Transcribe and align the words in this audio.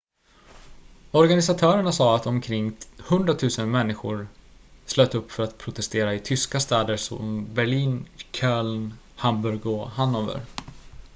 organisatörerna 1.11 1.91
sade 1.91 2.15
att 2.15 2.25
omkring 2.27 2.77
100 3.09 3.35
000 3.57 3.67
människor 3.67 4.27
slöt 4.85 5.15
upp 5.15 5.31
för 5.31 5.43
att 5.43 5.57
protestera 5.57 6.13
i 6.13 6.19
tyska 6.19 6.59
städer 6.59 6.97
som 6.97 7.53
berlin 7.53 8.05
köln 8.31 8.93
hamburg 9.15 9.65
och 9.65 9.89
hannover 9.91 10.41